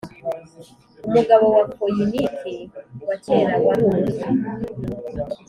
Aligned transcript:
Umugabo 1.07 1.45
wa 1.55 1.63
Foyinike 1.73 2.53
wa 3.07 3.15
kera 3.23 3.55
wari 3.65 3.81
umutwe 3.89 4.27